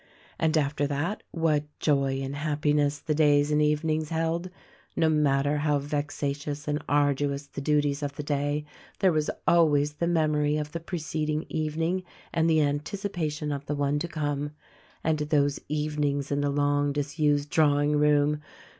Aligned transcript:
And 0.39 0.57
after 0.57 0.87
that, 0.87 1.21
what 1.29 1.63
joy 1.77 2.21
and 2.23 2.35
happiness 2.35 2.97
the 2.97 3.13
days 3.13 3.51
and 3.51 3.61
even 3.61 3.91
ings 3.91 4.09
held! 4.09 4.49
No 4.95 5.09
matter 5.09 5.57
how 5.59 5.77
vexatious 5.77 6.67
and 6.67 6.81
arduous 6.89 7.45
the 7.45 7.61
duties 7.61 7.99
THE 7.99 8.07
RECORDING 8.07 8.35
ANGEL 8.35 8.63
189 8.63 8.63
of 8.63 8.95
the 8.97 8.99
day, 8.99 9.01
there 9.01 9.11
was 9.11 9.29
always 9.47 9.93
the 9.93 10.07
memory 10.07 10.57
of 10.57 10.71
the 10.71 10.79
preceding 10.79 11.45
evening 11.49 12.01
and 12.33 12.49
the 12.49 12.61
anticipation 12.63 13.51
of 13.51 13.67
the 13.67 13.75
one 13.75 13.99
to 13.99 14.07
come. 14.07 14.53
And 15.03 15.19
those 15.19 15.59
evenings 15.69 16.31
in 16.31 16.41
the 16.41 16.49
long 16.49 16.93
disused 16.93 17.51
drawing 17.51 17.95
room 17.95 18.41